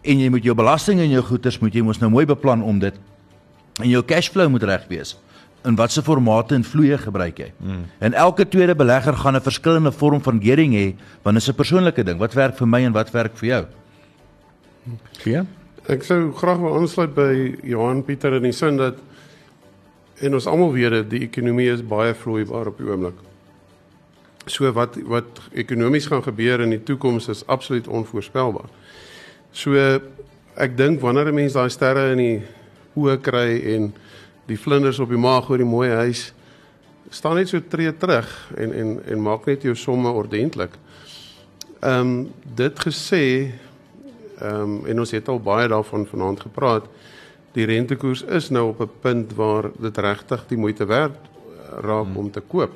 [0.03, 2.79] en jy moet jou belasting en jou goederes moet jy mos nou mooi beplan om
[2.81, 2.97] dit
[3.81, 5.17] en jou cash flow moet reg wees.
[5.69, 7.51] In watter formate en vloeye gebruik jy?
[7.61, 7.85] Hmm.
[8.01, 11.55] En elke tweede belegger gaan 'n verskillende vorm van gearing hê want dit is 'n
[11.55, 12.19] persoonlike ding.
[12.19, 13.67] Wat werk vir my en wat werk vir jou?
[15.25, 15.45] Ja.
[15.89, 18.97] Ek sou graag wil aansluit by Johan Pieter in die sin dat
[20.21, 23.30] en ons almal weet dat die ekonomie is baie vloeibaar op die oomblik.
[24.47, 28.69] So wat wat ekonomies gaan gebeur in die toekoms is absoluut onvoorspelbaar.
[29.53, 29.75] So
[30.55, 32.43] ek dink wanneer 'n mens daai sterre in die
[32.97, 33.95] oë kry en
[34.47, 36.33] die vlinders op die maag oor die mooi huis
[37.11, 40.77] staan net so tree terug en en en maak net jou somme ordentlik.
[41.81, 43.25] Ehm um, dit gesê
[44.41, 46.85] ehm um, en ons het al baie daarvan vanaand gepraat.
[47.53, 51.17] Die rentekoers is nou op 'n punt waar dit regtig die moeite werd
[51.83, 52.17] raak hmm.
[52.17, 52.73] om te koop.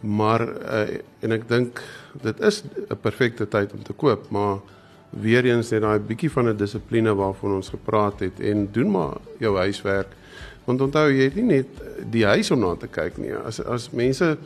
[0.00, 1.82] Maar uh, en ek dink
[2.22, 4.58] dit is 'n perfekte tyd om te koop, maar
[5.10, 9.16] weer eens net daai bietjie van 'n dissipline waarvan ons gepraat het en doen maar
[9.38, 10.08] jou huiswerk.
[10.64, 11.66] Want onthou jy het nie net
[12.10, 13.34] die huis om na te kyk nie.
[13.34, 14.38] As as mense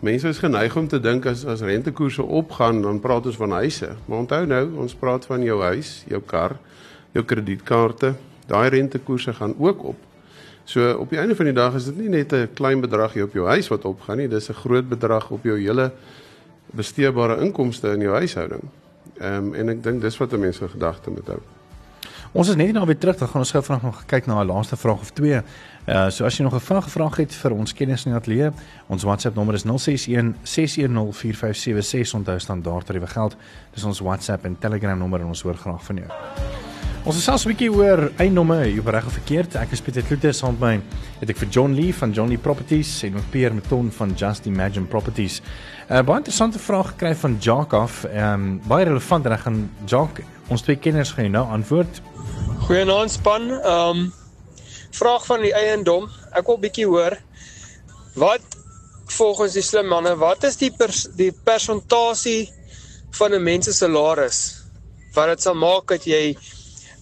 [0.00, 3.96] mense is geneig om te dink as as rentekoerse opgaan, dan praat ons van huise.
[4.06, 6.56] Maar onthou nou, ons praat van jou huis, jou kar,
[7.12, 8.14] jou kredietkaarte.
[8.46, 10.05] Daai rentekoerse gaan ook op.
[10.64, 13.32] So op die einde van die dag is dit nie net 'n klein bedragie op
[13.32, 15.92] jou huis wat opgaan nie, dis 'n groot bedrag op jou hele
[16.72, 18.62] besteedbare inkomste in jou huishouding.
[19.18, 21.38] Ehm um, en ek dink dis wat mense gedagte moet hou.
[22.32, 24.46] Ons is net nou weer terug, dan gaan ons gou vanaand nog kyk na 'n
[24.46, 25.40] laaste vraag of twee.
[25.88, 28.50] Uh so as jy nog 'n vraag gevra het vir ons kennis in die ateljee,
[28.86, 33.36] ons WhatsApp nommer is 061 610 4576 onthou standaard tariewe geld.
[33.74, 36.08] Dis ons WhatsApp en Telegram nommer en ons hoor graag van jou.
[37.06, 39.54] Ons is selfs 'n bietjie oor eienaame, jy reg of verkeerd.
[39.54, 40.80] Ek is Pieter Kloete saam met my.
[41.20, 44.46] Het ek vir John Lee van John Lee Properties en ook Pierre Meton van Just
[44.46, 45.40] Imagine Properties.
[45.88, 48.04] 'n uh, Baie interessante vraag gekry van Jacques af.
[48.04, 52.02] Ehm um, baie relevant en ek gaan Jacques, ons twee kenners gaan nou antwoord.
[52.66, 53.50] Goeienaand span.
[53.50, 54.12] Ehm um,
[54.90, 56.10] vraag van die eiendom.
[56.34, 57.14] Ek wil bietjie hoor
[58.14, 58.42] wat
[59.06, 62.50] volgens die slim manne, wat is die pers die persentasie
[63.10, 64.66] van 'n mens se salaris
[65.14, 66.36] wat dit sal maak dat jy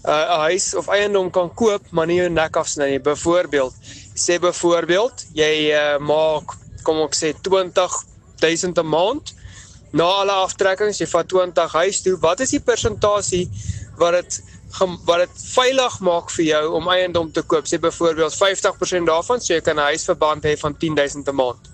[0.05, 3.01] 'n uh, huis of eiendom kan koop maar nie jou nek afsny nie.
[3.01, 3.75] Byvoorbeeld,
[4.14, 6.53] sê byvoorbeeld jy uh, maak
[6.85, 9.33] kom ek sê 20000 'n maand
[9.95, 12.17] na alle aftrekkings, jy vat 20 huis toe.
[12.21, 13.47] Wat is die persentasie
[13.97, 14.43] wat dit
[15.07, 17.64] wat dit veilig maak vir jou om eiendom te koop?
[17.71, 21.71] Sê byvoorbeeld 50% daarvan, so jy kan 'n huisverband hê van 10000 'n maand.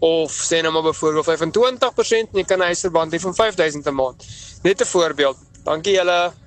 [0.00, 3.94] Of sê nou maar byvoorbeeld 25% en jy kan 'n huisverband hê van 5000 'n
[3.94, 4.26] maand.
[4.62, 5.38] Net 'n voorbeeld.
[5.64, 6.41] Dankie julle.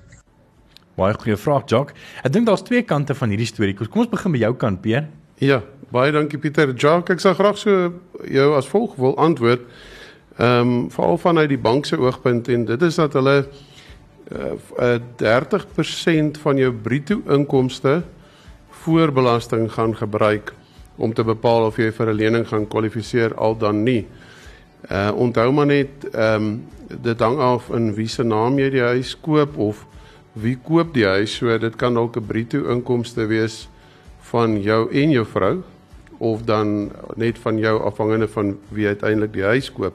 [0.96, 1.90] Baie goeie vraag, Jock.
[2.24, 3.74] Ek dink daar's twee kante van hierdie storie.
[3.76, 5.10] Kom ons begin by jou kant, Pierre.
[5.44, 5.58] Ja,
[5.92, 6.70] baie dankie Pieter.
[6.72, 7.90] Jock, ek sou graag so
[8.24, 9.66] jou as volg wil antwoord.
[10.38, 13.34] Ehm um, veral vanuit die bank se oogpunt en dit is dat hulle
[14.32, 17.98] uh, 30% van jou bruto inkomste
[18.84, 20.54] voor belasting gaan gebruik
[20.96, 24.06] om te bepaal of jy vir 'n lening gaan kwalifiseer al dan nie.
[24.88, 26.64] Uh onthou maar net ehm um,
[27.02, 29.84] dit hang af in wie se naam jy die huis koop of
[30.36, 33.68] wie koop die huis so dit kan dalk 'n bruto inkomste wees
[34.30, 35.62] van jou en jou vrou
[36.18, 39.94] of dan net van jou afhangende van wie uiteindelik die huis koop.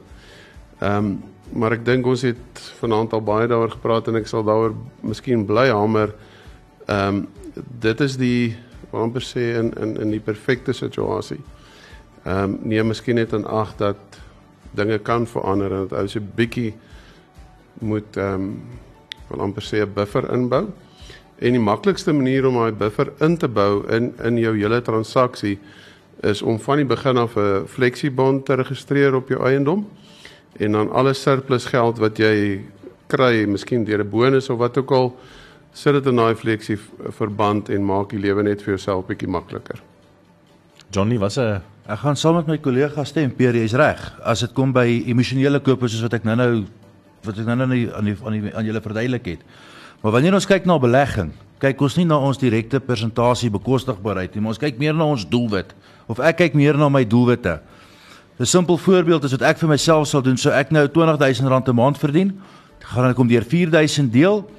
[0.80, 4.44] Ehm um, maar ek dink ons het vanaand al baie daaroor gepraat en ek sal
[4.44, 4.72] daaroor
[5.04, 6.14] miskien bly hamer.
[6.88, 7.28] Ehm um,
[7.80, 8.56] dit is die
[8.92, 11.42] amper sê in in in die perfekte situasie.
[12.24, 14.22] Ehm um, nee, miskien net aan ag dat
[14.72, 16.74] dinge kan verander en dat ou se bietjie
[17.80, 18.62] moet ehm um,
[19.32, 20.68] wil amper sê 'n buffer inbou.
[21.40, 25.60] En die maklikste manier om daai buffer in te bou in in jou hele transaksie
[26.22, 29.88] is om van die begin af 'n fleksiebond te registreer op jou eiendom
[30.60, 32.62] en dan alle surplus geld wat jy
[33.08, 35.16] kry, miskien deur 'n bonus of wat ook al,
[35.74, 36.78] sit dit in daai fleksie
[37.10, 39.82] verband en maak die lewe net vir jouself bietjie makliker.
[40.92, 44.20] Johnny, wat 'n ek gaan saam met my kollega stem, Pierre, jy's reg.
[44.24, 46.66] As dit kom by emosionele kope soos wat ek nou-nou
[47.26, 49.46] wat ek nou-nou aan die aan die aan julle verduidelik het.
[50.02, 51.32] Maar wanneer ons kyk na belegging,
[51.62, 55.28] kyk ons nie na ons direkte persentasie bekostigbaarheid nie, maar ons kyk meer na ons
[55.30, 55.76] doelwit
[56.10, 57.60] of ek kyk meer na my doelwitte.
[58.40, 61.76] 'n Simpel voorbeeld is wat ek vir myself sal doen, so ek nou R20000 'n
[61.76, 62.42] maand verdien,
[62.80, 64.50] gaan ek hom deur 4000 deel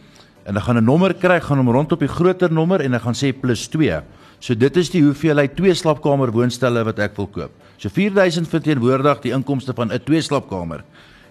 [0.46, 3.14] en dan gaan 'n nommer kry, gaan hom rondop die groter nommer en ek gaan
[3.14, 4.02] sê plus 2.
[4.38, 7.50] So dit is die hoeveelheid twee slaapkamer woonstelle wat ek wil koop.
[7.78, 10.84] So 4000 verteenwoordig die inkomste van 'n twee slaapkamer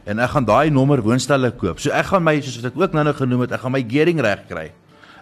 [0.05, 1.79] en ek gaan daai nommer woonstelle koop.
[1.79, 4.21] So ek gaan my soos wat ek ook nou-nou genoem het, ek gaan my gearing
[4.23, 4.67] reg kry.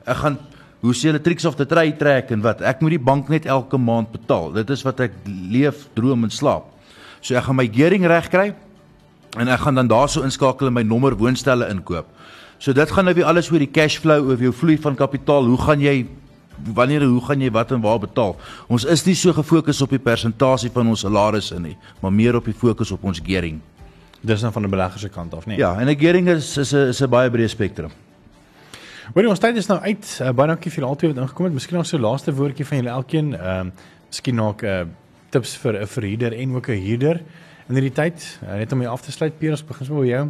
[0.06, 0.39] Ek gaan
[0.80, 3.48] hoe se hulle tricks of the trade trek en wat ek moet die bank net
[3.50, 4.54] elke maand betaal.
[4.56, 6.70] Dit is wat ek leef, droom en slaap.
[7.20, 8.54] So ek gaan my gearing reg kry
[9.38, 12.08] en ek gaan dan daarso inskakel en my nommer woonstelle inkoop.
[12.60, 15.48] So dit gaan nou weer alles oor die cash flow, oor jou vloei van kapitaal.
[15.48, 16.08] Hoe gaan jy
[16.76, 18.36] wanneer hoe gaan jy wat en waar betaal?
[18.68, 22.48] Ons is nie so gefokus op die persentasie van ons salarisse nie, maar meer op
[22.48, 23.62] die fokus op ons gearing.
[24.22, 25.58] Dis nou van 'n belegger se kant af, nee.
[25.58, 27.92] Ja, en 'n gearing is is 'n is 'n baie breë spektrum.
[29.14, 30.20] Hoorie, ons tyd is nou uit.
[30.22, 31.54] Uh, baie dankie vir albei wat ingekom het.
[31.54, 33.34] Miskien nog so 'n laaste woordjie van julle elkeen.
[33.34, 33.72] Ehm uh,
[34.10, 34.86] miskien nog 'n uh,
[35.30, 37.22] tips vir 'n verhuurder en ook 'n huurder
[37.70, 38.40] in hierdie tyd.
[38.44, 40.30] Uh, net om hier af te sluit, Pierre, ons begin so by jou.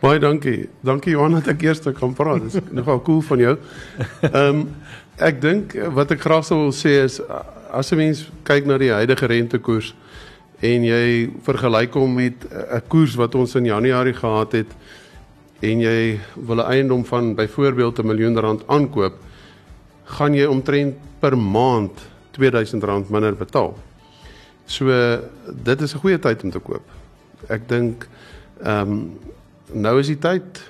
[0.00, 0.68] Baie dankie.
[0.80, 2.42] Dankie Johan dat ek eers kan praat.
[2.42, 3.58] Dis nogal cool van jou.
[4.20, 4.68] Ehm um,
[5.16, 7.20] ek dink wat ek graag sou wil sê is
[7.72, 9.94] as 'n mens kyk na die huidige rentekoers
[10.60, 14.72] en jy vergelyk hom met 'n koers wat ons in Januarie gehad het
[15.60, 19.14] en jy wil 'n eiendom van byvoorbeeld 'n miljoen rand aankoop,
[20.04, 21.92] gaan jy omtrent per maand
[22.36, 23.76] R2000 minder betaal.
[24.66, 24.86] So
[25.62, 26.84] dit is 'n goeie tyd om te koop.
[27.48, 28.08] Ek dink
[28.62, 29.18] ehm um,
[29.72, 30.62] nou is die tyd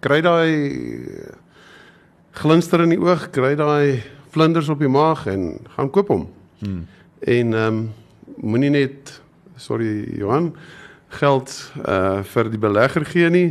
[0.00, 1.18] kry daai
[2.30, 6.28] glinster in die oog, kry daai vlinders op die maag en gaan koop hom.
[6.58, 6.86] Hmm.
[7.20, 7.92] En ehm um,
[8.36, 9.20] moenie net
[9.60, 10.52] sorry Johan
[11.20, 11.52] geld
[11.86, 13.48] uh vir die belegger gee nie.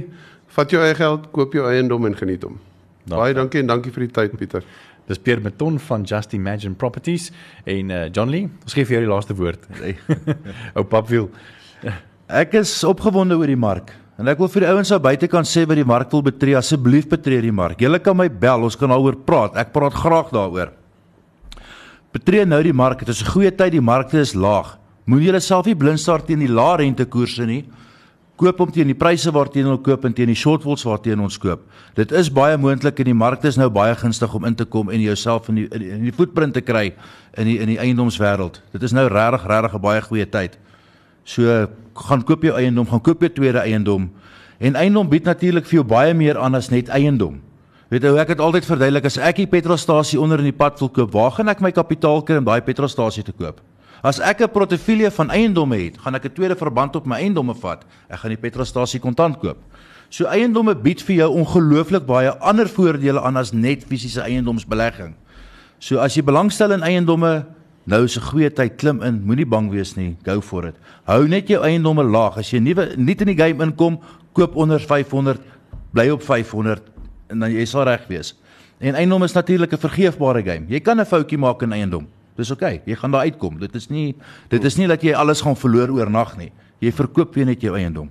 [0.51, 2.57] Vat jou eie geld, koop jou eiendom en geniet hom.
[3.05, 3.17] Dank.
[3.19, 4.65] Baie dankie en dankie vir die tyd Pieter.
[5.09, 7.31] Dis Pierre Meton van Just Imagine Properties
[7.65, 9.65] en uh John Lee, ons gee vir jou die laaste woord.
[10.77, 11.29] Ou Papwiel.
[12.31, 13.91] Ek is opgewonde oor die mark.
[14.21, 16.53] En ek wil vir die ouens daar buite kan sê wat die mark wil betree,
[16.59, 17.79] asseblief betree die mark.
[17.81, 19.57] Julle kan my bel, ons kan daaroor praat.
[19.57, 20.75] Ek praat graag daaroor.
[22.11, 22.99] Betree nou die mark.
[22.99, 24.77] Dit is 'n goeie tyd, die markte is laag.
[25.05, 27.65] Moenie julle self nie blind staar teen die lae rentekoerse nie.
[28.35, 31.61] Koop om teen die pryse waarteen hulle koop en teen die shortfalls waarteen ons koop.
[31.95, 34.89] Dit is baie moontlik en die markte is nou baie gunstig om in te kom
[34.89, 36.93] en jouself in die in die voetprint te kry
[37.37, 38.61] in die in die eiendomswêreld.
[38.71, 40.57] Dit is nou regtig regtig 'n baie goeie tyd.
[41.23, 44.09] So gaan koop jou eiendom, gaan koop jou tweede eiendom.
[44.59, 47.41] En eiendom bied natuurlik vir jou baie meer aan as net eiendom.
[47.91, 50.87] Weet jy, ek het altyd verduidelik as ek 'n petrolstasie onder in die pad wil
[50.87, 53.59] koop, waar gaan ek my kapitaal kry om daai petrolstasie te koop?
[54.01, 57.53] As ek 'n portefeulje van eiendomme het, gaan ek 'n tweede verband op my eiendomme
[57.53, 57.83] vat.
[58.09, 59.57] Ek gaan die petrolstasie kontant koop.
[60.09, 65.13] So eiendomme bied vir jou ongelooflik baie ander voordele aan as net fisiese eiendomsbelegging.
[65.79, 67.45] So as jy belangstel in eiendomme,
[67.85, 70.75] nou is 'n goeie tyd klim in, moenie bang wees nie, go for it.
[71.03, 72.37] Hou net jou eiendomme laag.
[72.37, 73.99] As jy nuwe nie in die game inkom,
[74.33, 75.41] koop onder 500,
[75.91, 76.90] bly op 500
[77.31, 78.35] en dan jy sal reg wees.
[78.81, 80.65] En eiendom is natuurlik 'n vergeefbare game.
[80.67, 82.07] Jy kan 'n foutjie maak in eiendom.
[82.35, 82.63] Dis oké.
[82.63, 82.81] Okay.
[82.85, 83.59] Jy gaan daar uitkom.
[83.59, 84.15] Dit is nie
[84.49, 86.51] dit is nie dat jy alles gaan verloor oornag nie.
[86.79, 88.09] Jy verkoop weer net jou eiendom.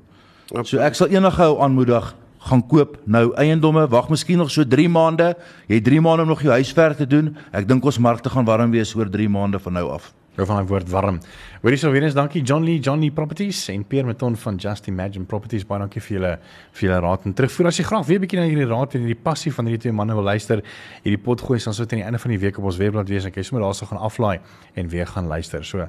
[0.65, 3.89] So ek sal enige ou aanmoedig gaan koop nou eiendomme.
[3.89, 5.37] Wag miskien nog so 3 maande.
[5.69, 7.37] Jy het 3 maande om nog jou huiswerk te doen.
[7.53, 10.13] Ek dink ons markte gaan warm wees oor 3 maande van nou af.
[10.37, 11.17] Jou van daai woord warm.
[11.61, 14.87] Hoorie so weer eens dankie John Lee, John Lee Properties en Pierre Meton van Just
[14.87, 15.67] Imagine Properties.
[15.67, 16.31] Baie dankie vir julle
[16.79, 17.71] vir julle raad en terugvoer.
[17.73, 19.93] As jy graag weer 'n bietjie na hierdie raad en hierdie passie van hierdie twee
[19.93, 20.63] manne wil luister,
[21.03, 23.25] hierdie pot gooi ons so teen die einde van die week op ons webblad wees
[23.25, 24.39] en jy sommer daarso gaan aflaai
[24.75, 25.65] en weer gaan luister.
[25.65, 25.89] So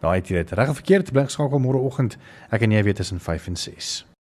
[0.00, 2.18] daai het jy dit reg of verkeerd, bly skakel môre oggend.
[2.50, 4.15] Ek en jy weet tussen 5 en 6.